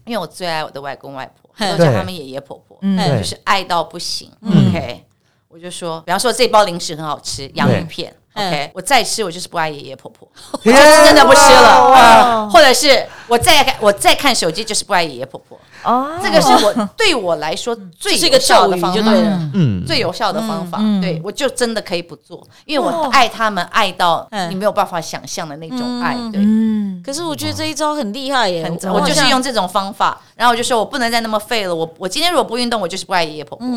[0.05, 2.77] 因为我最爱我的外公外婆，都叫他们爷爷婆婆，
[3.17, 4.31] 就是爱到不行。
[4.41, 5.03] 嗯 OK，
[5.47, 8.15] 我就说，比方说这包零食很好吃，洋芋片。
[8.33, 8.47] 嗯。
[8.47, 10.27] OK，我再吃我就是不爱爷爷婆婆，
[10.63, 11.89] 我就是真的不吃了。
[11.89, 12.49] 哇。
[12.49, 19.03] 或者是我再看我再看手机就是不爱爷爷婆婆，哦，这个是我对我来说最是一个有效的方法。
[19.03, 19.21] 对。
[19.53, 24.49] 嗯最有效的方法，对我就真的可以不做，因为我爱他们爱到嗯。
[24.49, 26.41] 你没有办法想象的那种爱，对。
[26.43, 33.67] 嗯，可是我觉得这一招很厉害耶，很，我我就是用这种方法，然后我就说我不能再那么废了，我我今天如果不运动，我就是不爱爷爷婆婆，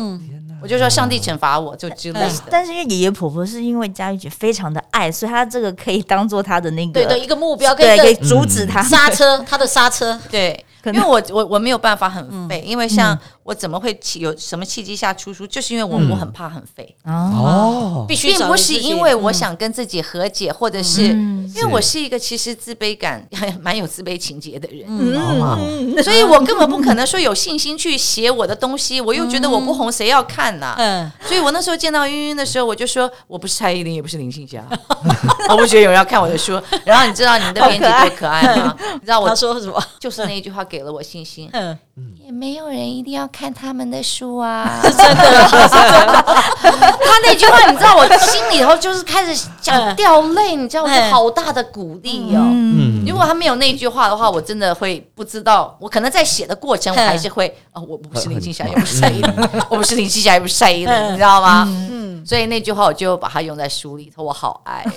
[0.61, 2.31] 我就说上帝惩罚我，就之类的。
[2.49, 8.81] 但是因为爷爷婆婆是因为佳玉姐非常的爱，所以她这个可以当做她的那个对的一个目标，可以，可以阻止她。
[8.81, 10.63] 刹车， 她的刹车，对，
[10.93, 22.05] 因为我我我没有办法很废，因为像我怎么会契有什么契机下出书，就是因为我、嗯我很怕很废，哦，哦，必须并不是因为我嗯想跟自己和解，或者是、嗯因为我是。
[22.05, 23.27] 一个其实自卑感
[23.63, 34.63] 蛮有自卑情节的人，嗯所以我根本不可能说有信心去写我的东西，我又觉得我不红谁要看呢、嗯，所以我那时候见到晕晕的时候，我就说我不是蔡依林，也不是林青霞，
[35.49, 36.61] 我不觉得有人要看我的书。
[36.83, 38.75] 然后你知道你的编辑多可爱吗？
[38.93, 39.83] 你知道我他说什么？
[39.99, 41.77] 就是那一句话给了我信心，嗯，
[42.25, 45.47] 也没有人一定要看他们的书啊， 真的，
[46.63, 52.41] 他那句话你知道我心里头就是开始想掉泪，你知道我嗯好大的鼓励哦。
[52.41, 55.75] 嗯，嗯如果他没有那句话的话，我真的会不知道。
[55.79, 59.33] 我可能在写的过程，我还是会啊、我不是林青霞，也不是蔡依林，
[59.69, 61.65] 我不是林青霞，也不是蔡依林，嗯你知道吗？
[61.67, 64.91] 嗯，所以那句话我就把它用在书里头，我好爱哦。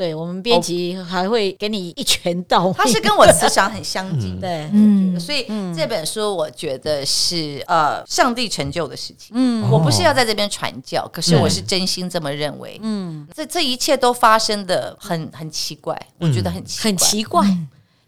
[0.00, 2.72] 对我们编辑还会给你一拳到位。
[2.78, 4.48] 他是跟我思想很相近 的。
[4.48, 5.44] 对，嗯所以
[5.76, 9.32] 这本书我觉得是呃上帝成就的事情。
[9.34, 12.80] 嗯我不是要在这边传教，可是我是真心这么认为。
[12.82, 17.56] 嗯，这这一切都发生的很很奇怪，我觉得很奇怪，很奇怪，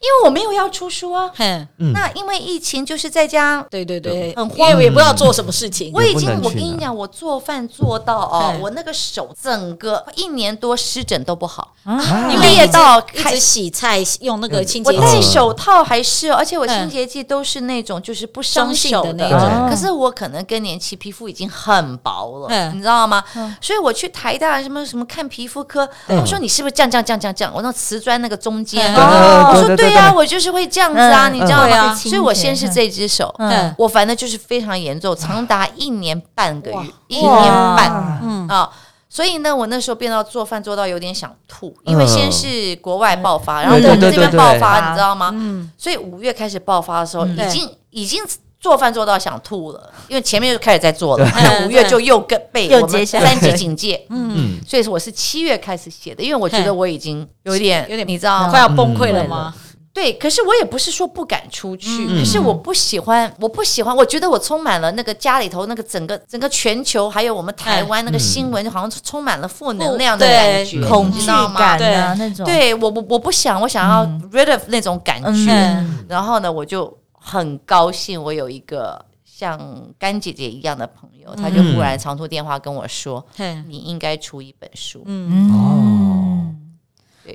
[0.02, 1.30] 因为我没有要出书啊。
[1.38, 1.66] 嗯。
[1.92, 5.92] 那因为疫情就是在家，对对对，很因为也不知道做什么事情。
[5.94, 12.28] 我已经我跟你讲，我做饭做到哦嗯，我那个手整个一年多湿疹都不好，啊？
[12.32, 13.52] 因为裂到一直。
[13.52, 19.12] 洗菜用那个清洁剂，我戴手套还是哦，而且我清嗯洁剂都是那种就是不伤手的。
[19.12, 19.38] 那种。
[19.38, 19.66] 哦。
[19.68, 22.74] 可是我可能更年期皮肤已经很薄了，嗯。
[22.74, 23.22] 你知道吗？
[23.60, 27.34] 所以我去台大什么什么看皮肤科，我说你是不是这样这样这样这样？
[27.34, 27.52] 这样？
[27.54, 31.94] 我那瓷砖那个中间，我说对对对呀，我就是会这样子啊，嗯你知道吗？
[31.94, 33.74] 所以我先是这只手，嗯。
[33.78, 36.78] 我反正就是非常严重，长达一年半个月，
[37.08, 38.48] 一年半嗯。
[38.48, 38.70] 啊。
[39.08, 45.30] 所以呢，我那时候变到做饭做到有点想吐，因为先是国外爆发，然后对我们这边爆发，啊你知道吗？
[45.34, 47.36] 嗯，所以五月开始爆发的时候，嗯。
[47.36, 48.22] 已经已经
[48.58, 53.26] 做饭做到想吐了，因为前面就开始在做了，那五月就又更被又我们接下来。
[53.26, 59.52] 三级警戒，嗯，所以说我是七月开始写的，因为我觉得我已经有点有点你知道快要崩溃了吗？
[59.94, 62.18] 对，可是我也不是说不敢出去，嗯。
[62.18, 71.60] 可是我不喜欢，我不喜欢，我觉得我充满了那个家里头那个整个整个全球，还有我们台湾那个新闻，好像充满了负能量的感觉，恐惧你知道吗？
[71.78, 75.52] 感那种，对我我我不想，我想要 rid of 那种感觉。
[75.52, 79.60] 嗯，然后呢，我就很高兴，我有一个像
[79.98, 83.62] 干姐姐一样的朋友，她就忽然长途电话跟我说：“嘿。
[83.68, 85.02] 你应该出一本书。
[85.04, 86.21] 嗯，嗯对，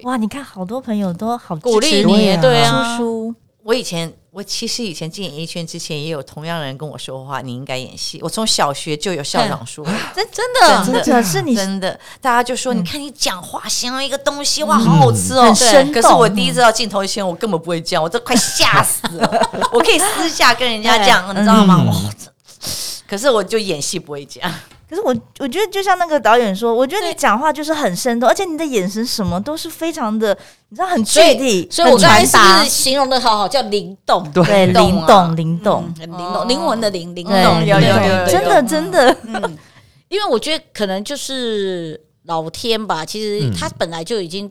[0.04, 2.98] 哇，你看好多朋友都好鼓励你，啊对啊，
[3.64, 8.18] 我以前，我其实以前进演艺圈之前，也有同样的人跟我说话，你应该演戏。
[8.22, 9.84] 我从小学就有校长说，
[10.16, 11.24] 真真的真的？
[11.24, 19.50] 是你真的，大家就说，你看你讲话形容一个东西，哇，好好吃哦，很生可是我第一次到镜头前，我根本不会这样，我都快 吓死了。
[19.74, 21.94] 我可以私下跟人家讲，你知道吗？
[23.06, 24.54] 可是我就演戏不会这样。
[24.90, 30.38] 可是我我觉得就像那个导演说，我觉得你讲话就是很生动，而且你的眼神什么都是非常的，
[30.70, 32.60] 你知道很具体，所以我刚才是很传达。
[32.60, 34.68] 不是形容的好好，叫灵动，对。
[34.68, 34.74] 灵
[35.06, 36.08] 动啊灵动灵动。
[36.08, 39.14] 灵动，灵魂的灵，灵动，有有有有真的真的，
[40.08, 43.54] 因为我觉得可能就是老天吧，其实嗯。
[43.54, 44.50] 他本来就已经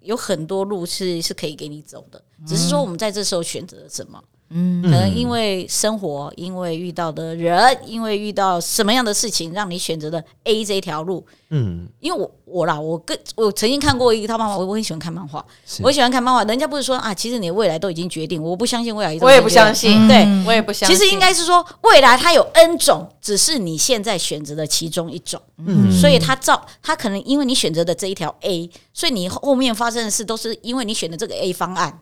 [0.00, 4.22] 有很多路是是可以给你走的，只是说我们在这时候选择了什么。
[4.54, 11.24] 嗯可能因为生活，因为遇到的人，因为遇到什么样的事情，让你选择了 A 这条路。
[11.54, 15.44] 嗯，因为我我啦，我跟我曾经看过一套漫画，我我很喜欢看漫画，
[15.80, 16.42] 我很喜欢看漫画。
[16.44, 20.96] 人家不是说啊，其实你的未来都已经决定，我不相信未来我也不相信，对嗯我也不相信。
[20.96, 25.40] 其实应该是说，未来它有 N 种，只是你现在选择的其中一种。
[25.64, 32.00] 嗯所以它造它可能因为你选择的这一条 A，所以你后面发生的事都是因为你选的这个 A 方案。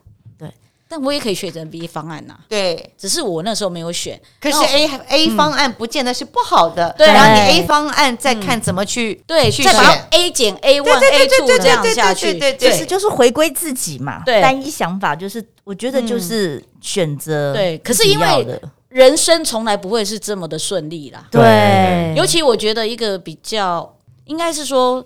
[0.91, 4.19] 对，但我也可以选择 B 方案呐、对，只是我那时候没有选。
[4.41, 7.07] 可是 A A 方案不见得是不好的，对。
[7.07, 12.53] 然后你 A 方案再看怎么去对，去再把 A 减 A one 对 A 对 two 对这样对下去，对对。
[12.53, 12.71] 对。
[12.71, 14.41] 其实就是回归自己嘛，对。
[14.41, 21.25] 单一想法就是，我觉得就是选择对可是因为人生从来不会是这么的顺利啦。
[21.31, 25.05] 对，尤其我觉得一个比较应该是说，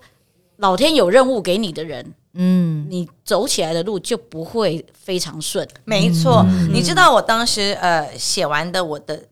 [0.58, 2.86] 老天有任务给你的人，嗯。
[2.90, 5.68] 你走起来的路就不会非常顺。
[5.84, 9.24] 没错，你知道我当时呃写完的我的，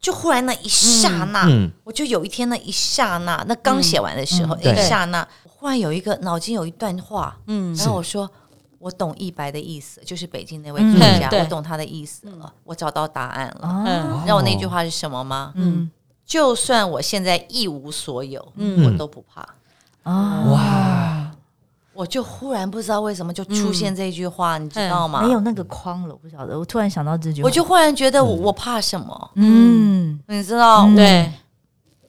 [0.00, 1.70] 就忽然那一刹那，嗯。
[1.84, 4.72] 我就有一天那一刹那，那刚写完的时候，嗯。
[4.72, 7.74] 一刹那，忽然有一个脑筋有一段话，嗯。
[7.74, 8.30] 然后我说。
[8.78, 11.38] 我懂一白的意思，就是北京那位嗯作家，对。
[11.38, 13.68] 我懂他的意思了，我找到答案了。
[13.68, 13.84] 哦。
[13.86, 15.52] 嗯你知道我那句话是什么吗？
[15.54, 15.88] 嗯。
[16.26, 18.84] 就算我现在一无所有，嗯。
[18.84, 19.40] 我都不怕。
[20.02, 21.30] 哦哇，
[21.94, 25.22] 我我就忽然不知道为什么就出现这句话，你知道吗？
[25.22, 26.58] 没有那个框了，我不晓得。
[26.58, 29.30] 我突然想到这句话，我就忽然觉得我我怕什么？
[29.36, 30.86] 嗯，你知道？
[30.86, 30.96] 嗯。
[30.96, 31.32] 对，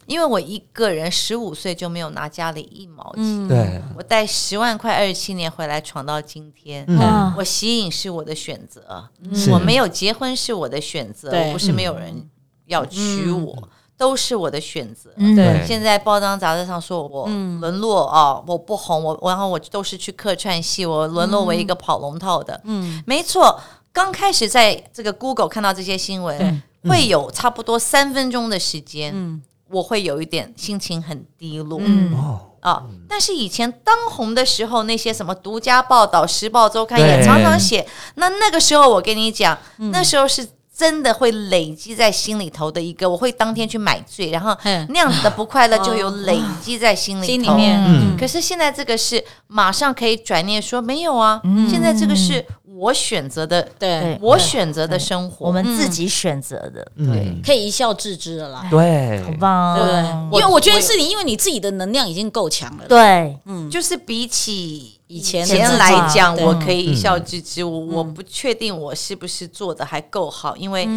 [0.06, 6.84] 因为我一个人十五岁就没有拿家里一毛钱，嗯，对，我带十万块二十七年回来闯到今天。
[6.88, 6.98] 嗯。
[7.00, 9.52] 啊我吸引是我的选择，是。
[9.52, 12.30] 我没有结婚是我的选择，我不是没有人
[12.66, 13.70] 要娶我，
[14.04, 15.10] 都是我的选择。
[15.16, 17.26] 嗯对现在报章杂志上说我
[17.62, 22.60] 沦落哦，我不红，我然后我都是去客串戏，我沦落为一个跑龙套的。
[22.66, 23.58] 嗯，没错。
[23.94, 31.80] 刚开始在这个 Google 看到这些新闻，会有差不多三分钟的时间，嗯我会有一点心情很低落。
[31.82, 32.84] 嗯哦，啊！
[33.08, 37.88] 但是以前当红的时候，那些什么独家报道、时报周刊也常常写。
[38.16, 47.28] 那那个时候，我跟你讲，嗯那时候是真的会累积在心里头的一个，我会当天去买醉，然后嗯那样子的不快乐就有累积在心里头。
[47.28, 48.18] 心里面，嗯。
[48.18, 54.02] 可是现在这个是马上可以转念说没有啊，现在这个是我选择的，对。
[54.02, 55.46] 对，我选择的生活。
[55.46, 59.78] 我们自己选择的，对，可以一笑置之了啦，对，好棒。
[59.78, 60.00] 对不对？
[60.00, 60.30] 哦！
[60.34, 63.70] 因为我觉得是你，因为你自己的能量已经够强了，对，嗯。
[63.70, 65.48] 就是比起以前
[65.78, 67.64] 来讲，我可以一笑置之。
[67.64, 70.88] 我我不确定我是不是做的还够好，因为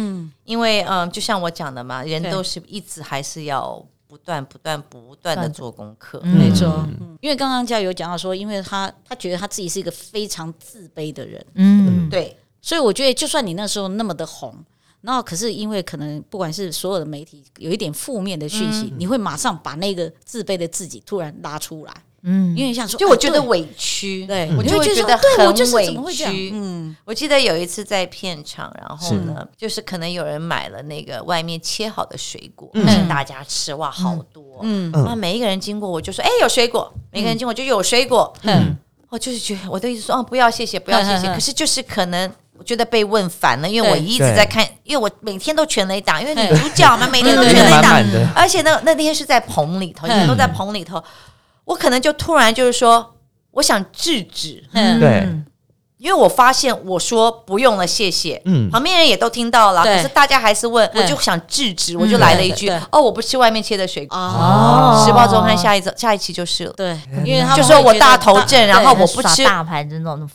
[0.43, 6.19] 因为嗯，就像我讲的嘛，人都是一直还是要不断不断不断的做功课。
[6.23, 6.35] 嗯。
[6.35, 6.67] 没错，
[6.99, 7.15] 嗯。
[7.21, 14.53] 因为刚刚嘉有讲到说，因为他他觉得他自己是一个非常自卑的人，嗯，对，所以我觉得就算你那时候那么的红，
[15.01, 21.93] 然后可是因为可能不管是所有的媒体有一点负面的讯息，你会马上把那个自卑的自己突然拉出来，
[22.29, 26.13] 嗯，因为想说，就我觉得委屈，对，我就会觉得对我就是很委？
[26.13, 26.51] 屈。
[26.53, 34.91] 嗯，我记得有一次在片场，然后呢，就是可能有人买了那个外面切好的水果，请大家吃，哇，好多，嗯。
[34.93, 38.77] 嗯，哇，每一个人经过我就说，哎，有水果，每个人经过就有水果，嗯。
[39.09, 42.29] 我就是觉得我都一直说，哦，不要谢谢，不要谢谢，可是就是可能。
[42.59, 48.01] 我觉得被问烦了，因为我一直在看，因为我每天都全雷打，因为女主角嘛，每天都全雷打，
[48.33, 51.01] 而且那那天是在棚里头，嗯你们都在棚里头，
[51.67, 53.15] 我可能就突然就是说，
[53.51, 54.99] 我想制止，嗯。
[54.99, 55.27] 对，
[55.97, 58.69] 因为我发现我说不用了，谢谢，嗯。
[58.69, 64.17] 旁边人也都听到了，可是大家还是问，嗯我就想制止，我就来了一句哦，我不吃外面切的水果。
[64.17, 69.43] 哦，时报周刊下一周下一期就是了，对，因为他们就说我大头症，然后我不吃。
[69.43, 70.29] 大牌的那种，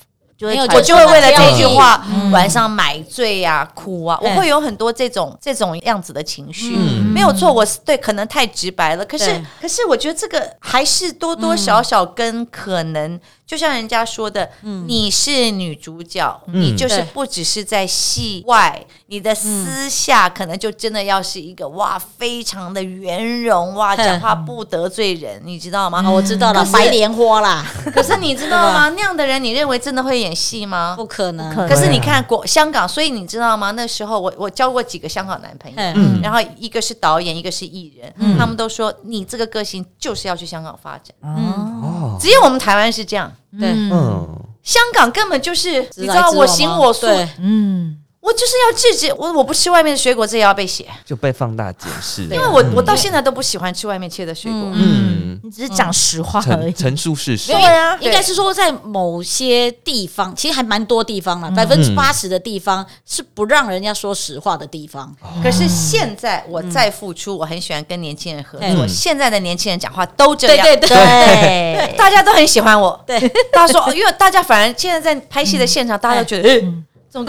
[0.48, 2.30] 我就会为了这句话嗯。
[2.30, 6.74] 晚上买醉呀、哭啊，我嗯会有很多这种这种样子的情绪。
[6.76, 7.04] 嗯。
[7.12, 13.20] 没有错，我是对可能太直白了，可是可是我觉得这个还是多多少少跟可能，
[13.52, 14.48] 就像人家说的，
[14.86, 26.02] 你是女主角，你就是不只是在戏外，你的私下可能就真的要是一个哇，非常的圆融哇，嗯讲话不得罪人，你知道吗？
[26.02, 27.62] 哦，我知道了白莲花啦，
[27.94, 28.88] 可是你知道吗？
[28.96, 30.94] 那样的人，你认为真的会演戏吗？
[30.96, 33.72] 不可能，可是你看国香港，所以你知道吗？
[33.72, 41.14] 那时候我我交过几个香港男朋友，嗯然后一个是导演，一个是艺人，他们都说你这个个性就是要去香港发展。
[41.20, 41.61] 哦，哦，
[42.22, 44.26] 只有我们台湾是这样，对，嗯，
[44.62, 47.28] 香港根本就是你知道我行我素，对。
[47.38, 54.70] 嗯，我就是要制止我我不吃外面的水果，这也要被写，就被放大解释，因为我我到现在都不喜欢吃外面切的水果。
[54.74, 56.72] 嗯，你只是讲实话而已。
[56.72, 57.50] 陈，陈述事实。
[57.50, 57.98] 对啊。
[58.00, 65.12] 应该是说在某些地方，其实还蛮多地方了，百分之八十的地方是不让人家说实话的地方。
[65.42, 68.68] 可是现在我再付出，我很喜欢跟年轻人合作。
[68.68, 73.02] 嗯现在的年轻人讲话都这样，对对对，大家都很喜欢我。
[73.04, 73.18] 对，
[73.52, 76.64] 大家说，因为大家反而现在在拍戏的现场，大家都觉得，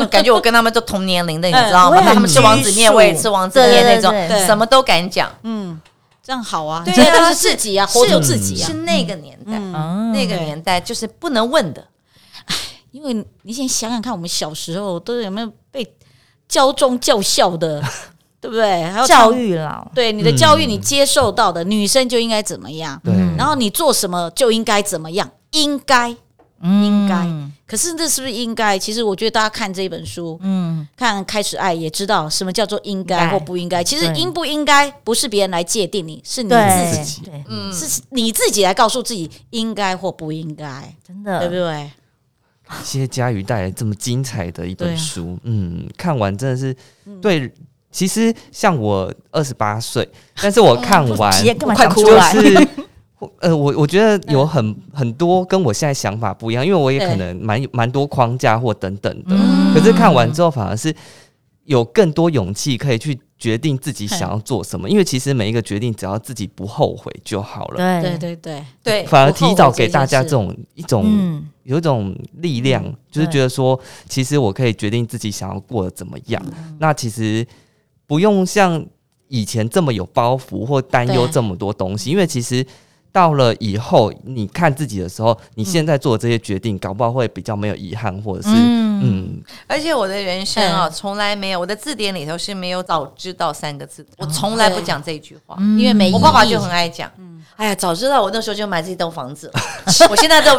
[0.09, 2.01] 感觉我跟他们都同年龄的，你知道吗？
[2.01, 4.11] 他们吃王子面，我也吃王子面那种
[4.45, 5.29] 什么都敢讲。
[5.43, 5.79] 嗯，
[6.23, 8.73] 这样好啊，对啊是自己啊，活出自己啊是。
[8.73, 11.85] 那个年代，嗯那个年代就是不能问的。
[12.91, 15.95] 因为你先想想看，我们小时候都有没有被
[16.47, 17.81] 教中教孝的，
[18.39, 18.83] 对不对？
[18.83, 26.15] 还有教育啦，对你的教育，你接受到的，女生就应该怎么样，对，然后你做什么就应该怎么样，应该。
[26.61, 27.27] 应该
[27.73, 28.77] 可是这是不是应该？
[28.77, 33.83] 其实我觉得大家看这本书，嗯，看《开始爱》也知道什么叫做应该或不应该。
[33.83, 41.89] 其实应不应该不是别人来界定你，是你自己，对，嗯，是你自己来告诉自己应该或不应该，真的对不，对？
[42.83, 46.75] 谢谢佳瑜带来这么精彩的一本书，嗯，看完真的是
[47.23, 47.51] 对。
[47.91, 50.07] 其实像我二十八岁，
[50.39, 52.61] 但是我看完快哭就讲出来？
[52.61, 52.67] 是。
[53.39, 59.73] 呃，我我觉得有很很多跟我现在想法不一样，因为我也可能蛮蛮多框架或等等的，嗯。
[59.73, 60.93] 可是看完之后反而是
[61.65, 67.77] 有更多勇气可以去决定自己想要做什么，因为其实每一个决定只要自己不后悔就好了。
[68.01, 68.09] 对。
[68.11, 76.41] 对对对，对，反而提早给大家这种一种、嗯，有一种力量，就是觉得说，其实我可以决定自己想要过得怎么样。
[76.47, 76.77] 嗯。
[76.79, 77.45] 那其实
[78.07, 78.85] 不用像
[79.29, 82.65] 以前这么有包袱或担忧这么多东西，因为其实
[83.13, 95.55] 到了以后，你看自己的时候，你现在做的这些决定，搞不好会比较没有遗憾，或者是嗯嗯而且我的人生啊，从来没有我的字典里头是没有“早知道”三个字的，我从来不讲这句话。
[95.77, 97.09] 因为没我爸爸就很爱讲，
[97.55, 99.53] 哎呀，早知道我那时候就买这栋房子了。
[100.09, 100.53] 我现在都，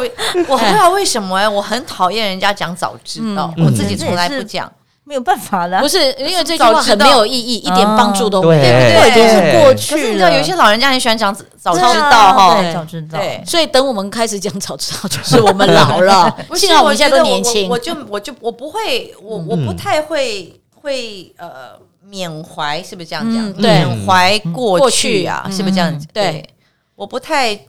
[0.47, 4.71] 我不知道为什么哎，我很讨厌人家讲早知道，嗯我自己从来不讲。
[5.07, 8.61] 没有办法的啊，不是因为这句话很没有意义，一点帮助都没有。
[8.63, 10.01] 对都已经是过去了。
[10.01, 13.43] 是你知道，有些老人家很喜欢讲早知道哈，对早知道，对。
[13.45, 16.35] 所以等我们开始讲早知道，就是 我们老了。
[16.49, 17.79] 不是幸好我们现在觉得我都年轻我我。
[17.79, 23.47] 就我就我不会，我我不太会会呃缅怀，是不是这样讲？
[23.47, 26.43] 嗯对缅怀过过去啊，是不是这样对，
[26.95, 27.59] 我不太。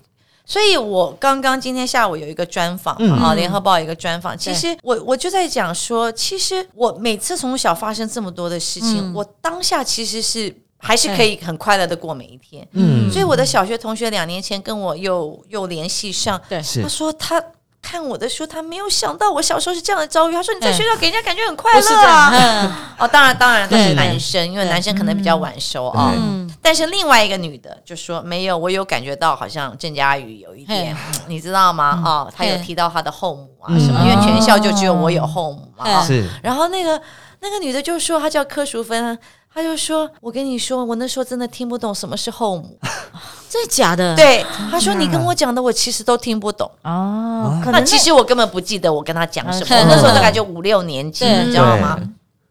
[0.46, 3.12] 所以，我刚刚今天下午有一个专访嗯。
[3.18, 4.38] 啊，《联合报》有一个专访。
[4.38, 9.12] 其实我我就在讲说，其实我每次从小发生这么多的事情，嗯。
[9.12, 12.66] 我当下其实是还是可以很快乐的过每一天。
[12.72, 17.42] 嗯，所以我的小学同学两年前跟我又又联系上，他说他
[17.86, 20.32] 看我的书，他没有想到我小时候是这样的遭遇。
[20.32, 20.74] 他说你在嗯。
[20.74, 22.32] 学校给人家感觉很快乐啊。
[22.34, 22.72] 嗯。
[22.98, 26.12] 哦，当然当然他是男生，因为男生可能比较晚熟啊。
[26.16, 31.20] 嗯，但是另外一个女的就说没有，我有感觉到好像郑嘉瑜有一点，嗯。
[31.28, 32.02] 你知道吗？
[32.04, 33.78] 哦，她有提到她的后母啊嗯。
[33.78, 36.02] 什么，因为全校就只有我有后母嘛。
[36.02, 36.28] 是。
[36.42, 37.00] 然后那个
[37.38, 39.16] 那个女的就说，她叫柯淑芬，
[39.54, 42.78] 她就说：“我跟你说，我那时候真的听不懂什么是后母。
[43.48, 46.70] 真的假的？，对，他说你跟我讲的，我其实都听不懂。
[46.82, 51.98] 哦，那其实我根本不记得我跟他讲什么，那时候大概就五六年级，你知道吗？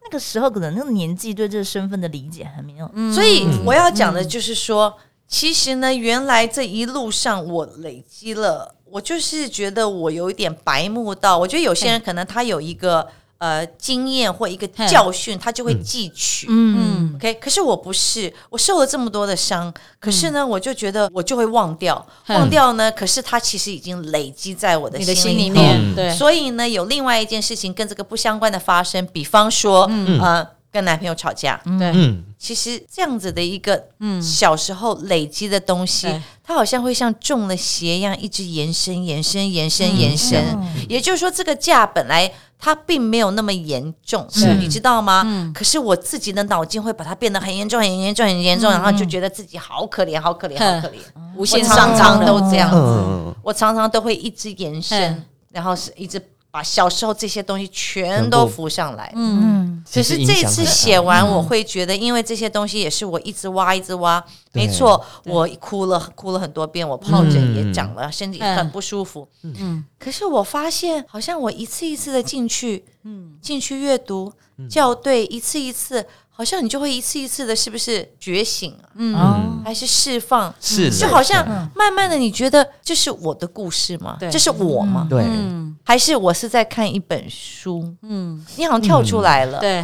[0.03, 4.95] 那个时候可能那个年纪对这个身份的理解还没有，所以我要讲的就是说，
[5.27, 13.07] 其实呢，原来这一路上我累积了，我就是觉得我有一点白目到，我觉得有些人可能他有一个
[13.37, 16.47] 呃经验或一个教训，他就会汲取。
[16.49, 29.89] 嗯，OK，可是我不是，我受了这么多的伤，可是呢，我就觉得我就会忘掉，嗯忘掉呢，可是它其实已经累积在我的心里面，嗯对，所以呢，有另外一件事情跟这个不相关的发生，比方说，
[30.21, 30.45] 呃，
[30.75, 32.21] 跟男朋友吵架，对，嗯。
[32.37, 34.21] 其实这样子的一个嗯。
[34.21, 36.21] 小时候累积的东西，对。
[36.43, 40.43] 它好像会像中了邪一样，一直延伸、延伸、延伸、延伸。
[40.89, 44.27] 也就是说，这个架本来它并没有那么严重，
[44.59, 45.51] 你知道吗？
[45.55, 50.99] 可是我自己的脑筋会把它变得很严重、很严重、很严重，然后就觉得自己好可怜、好可怜、好可怜。
[51.35, 56.21] 无限常上纲的常都这样子，嗯，我常常都会一直延伸嗯，然后是一直
[56.55, 59.11] 把小时候这些东西全全都浮上来。
[59.13, 64.23] 嗯，可是这次写完，完，我会觉得，因为这些东西也是我一直挖，一直挖。
[64.53, 69.27] 没错，我哭了，哭了很多遍，我疱疹也长了，身体很不舒服。
[69.41, 74.31] 嗯，可是我发现，好像我一次一次的进去，嗯，进去阅读、
[74.69, 78.75] 校对，一次一次，好像你就会一次一次的，是不是觉醒
[79.15, 79.39] 啊？
[79.39, 80.53] 哦，还是释放？
[80.59, 84.17] 是就好像慢慢的，你觉得这是我的故事吗？
[84.19, 84.29] 对。
[84.29, 85.07] 这是我吗？
[85.09, 85.77] 对，嗯。
[85.87, 87.95] 还是我是在看一本书？
[88.01, 89.81] 嗯，你好像跳出来了，对，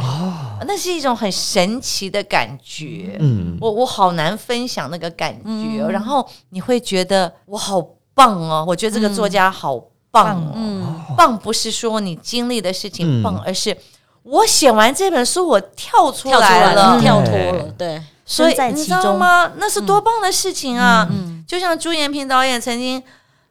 [0.66, 3.16] 那是一种很神奇的感觉。
[3.20, 7.80] 嗯，我我好难分享那个感觉哦、然后你会觉得我好
[8.14, 9.80] 棒哦，我觉得这个作家好
[10.10, 11.00] 棒哦，嗯。
[11.16, 13.22] 棒不是说你经历的事情嗯。
[13.22, 13.76] 棒，而是
[14.22, 19.52] 我写完这本书，我跳出跳出来了，了，跳脱了，对，所以你知道吗？
[19.56, 21.08] 那是多棒的事情啊！
[21.46, 23.02] 就像朱延平导演曾经。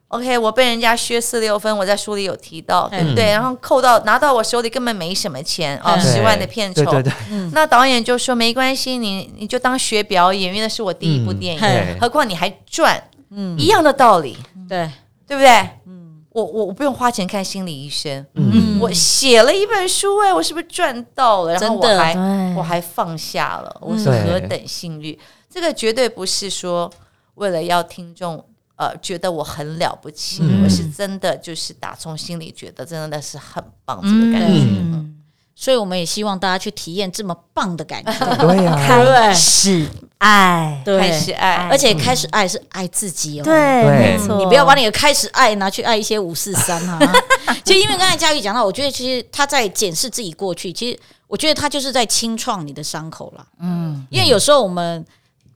[0.08, 3.02] OK，我被人家削四六分，我在书里有提到，对。
[3.02, 3.32] 不对？
[3.32, 6.84] 然后扣到拿到我手里根本没什么钱哦，嗯十万的片酬。
[6.84, 7.10] 对对。
[7.30, 13.58] 对，那导演就说没关系，你你就当学表演，因为那是我第一部电影，嗯何况你还赚，嗯。
[13.58, 14.36] 一样的道理，
[14.68, 14.90] 对，
[15.26, 15.48] 对不对？
[15.86, 16.01] 嗯，
[16.32, 21.54] 我我我不用花钱看心理医生，嗯，我写了一本书，哎，我是不是赚到了？
[21.54, 25.18] 然后我还我还放下了，我是何等幸运！
[25.48, 26.90] 这个绝对不是说
[27.34, 28.44] 为了要听众。
[28.74, 34.58] 呃，觉得我很了不起，嗯我是真的就是打从心里觉得真的是很棒这个感觉。
[34.58, 35.14] 嗯，
[35.54, 39.86] 所以我们也希望大家去体验这么棒的感觉，对呀， 开始
[40.22, 43.52] 爱，对，开始爱，而且开始爱是爱自己哦，对，
[43.82, 43.98] 对。
[43.98, 46.96] 没错，你不要把你的开始爱拿去爱一些五四三啊。
[47.64, 50.96] 其实因为刚才佳玉讲到，我觉得其实他在检视自己过去，其实
[51.26, 53.44] 我觉得他就是在清创你的伤口啦。
[53.58, 55.04] 嗯，因为有时候我们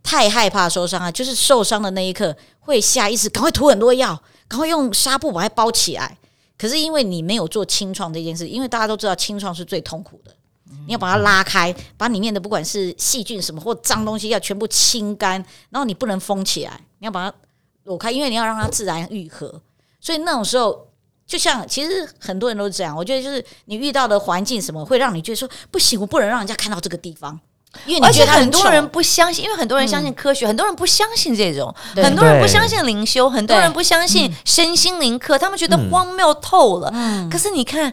[0.03, 6.19] 太害怕受伤啊，就是受伤的那一刻会下意识赶快涂很多药，赶快用纱布把它包起来。
[6.59, 10.33] 可是因为你没有做清创这件事，因为大家都知道清创是最痛苦的，
[10.87, 15.33] 你要把它拉开，把里面的不管是细菌什么或脏东西要全部清干，
[15.71, 17.37] 然后你不能封起来，你要把它
[17.85, 19.61] 裸开，因为你要让它自然愈合。
[20.01, 20.87] 所以那种时候，
[21.27, 27.39] 就像其实很多人都是这样，我觉得就是你遇到的环境什么，会让你觉得说不行，我不能让人家看到这个地方，
[27.87, 36.91] 因为你而且很多人不相信，因为很多人相信科学，很多人不相信这种，很多人不相信灵修，很多人不相信身心灵课，他们觉得荒谬透了。
[36.95, 37.29] 嗯。
[37.29, 37.93] 可是你看，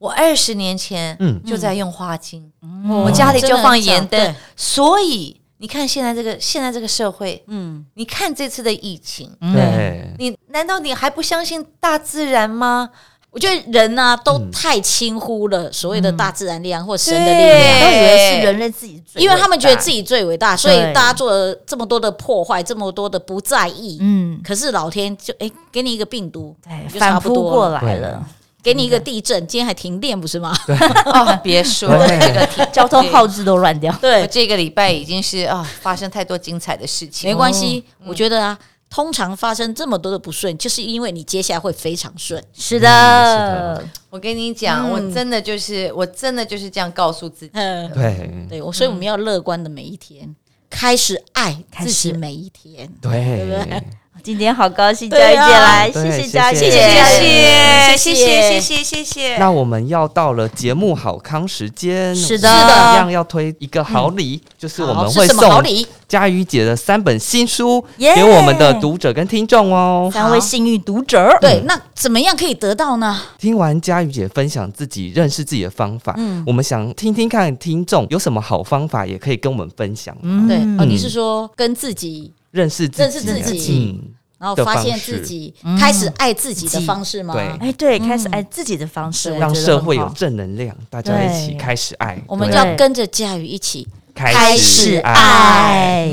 [0.00, 1.40] 我二十年前嗯。
[1.44, 2.50] 就在用花精，
[2.88, 12.90] 我我家里就放盐灯对，所以你看现在这个现在这个社会，嗯，你看这次的疫情，对，你难道你还不相信大自然吗？
[13.30, 17.80] 我觉得人呢、都嗯太轻忽了所谓的大自然力量或神的力量。
[17.80, 23.98] 都以为是人类自己最，因为他们觉得自己最伟大，所以大家做了这么多的破坏，这么多的不在意。
[24.00, 26.56] 嗯，可是老天就哎，给你一个病毒，
[26.98, 28.26] 反扑过来了，
[28.62, 30.54] 给你一个地震，今天还停电不是吗？
[31.06, 32.18] 哦，别说对。
[32.18, 33.92] 这个交通号志都乱掉。
[34.00, 37.28] 对，这个礼拜已经是啊、发生太多精彩的事情。
[37.30, 38.58] 没关系，我觉得啊，
[38.88, 42.42] 通常发生这么多的不顺，就是因为你接下来会非常顺。
[42.52, 42.88] 是嗯是的。
[42.88, 44.90] 的，我跟你讲，嗯。
[44.90, 47.52] 我真的就是，我真的就是这样告诉自己。
[47.54, 50.34] 嗯，对，对，我所以我们要乐观的每一天，
[50.68, 51.90] 开始爱开始。
[51.90, 52.88] 自己每一天。
[53.00, 53.10] 对。
[53.10, 53.82] 对，
[54.22, 59.36] 今天好高兴，佳对啊玉姐来，谢谢佳玉，谢谢谢谢谢谢，谢谢，谢谢。
[59.38, 65.86] 那我们要到了节目好康时间，是的一样要推一个好礼，就是我们会是什么好送礼？
[66.06, 70.10] 佳瑜姐的三本新书给我们的读者跟听众哦。
[70.12, 73.22] 三位幸运读者，对，那怎么样可以得到呢？
[73.38, 80.14] 听完佳瑜姐分享自己认识自己的方法，嗯我们想听听看听众有什么好方法，也可以跟我们分享。
[80.20, 84.00] 嗯对哦，嗯你是说跟自己，认识自己，认识自己。
[84.02, 87.34] 嗯，然后的发现自己，开始爱自己的方式吗？
[87.34, 87.46] 对。
[87.60, 92.18] 哎，对，开始爱自己的方式，让社会有正能量，大家一起对开始爱。
[92.26, 96.10] 我们就要跟着佳宇一起，开开始始爱，爱，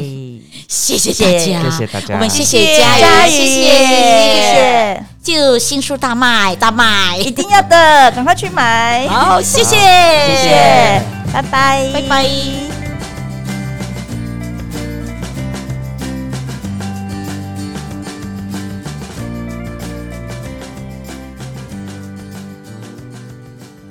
[0.67, 3.63] 谢谢大谢家，谢谢大家，我们谢谢佳佳宇，谢，谢。
[3.71, 12.76] 谢谢，就新书大卖大卖，一定要的，赶快去买，好，谢谢，谢谢，拜拜，拜拜。